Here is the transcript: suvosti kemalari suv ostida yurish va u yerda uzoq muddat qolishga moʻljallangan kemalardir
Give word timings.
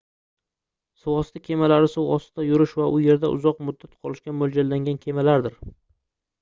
suvosti 1.03 1.41
kemalari 1.47 1.91
suv 1.97 2.09
ostida 2.15 2.47
yurish 2.47 2.75
va 2.81 2.89
u 2.95 3.03
yerda 3.03 3.31
uzoq 3.37 3.63
muddat 3.69 3.95
qolishga 4.01 4.37
moʻljallangan 4.41 5.01
kemalardir 5.07 5.65